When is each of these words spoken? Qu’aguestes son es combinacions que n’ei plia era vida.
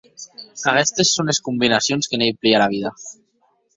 Qu’aguestes 0.61 1.11
son 1.17 1.25
es 1.33 1.41
combinacions 1.47 2.09
que 2.13 2.17
n’ei 2.21 2.37
plia 2.39 2.57
era 2.61 2.67
vida. 2.73 2.89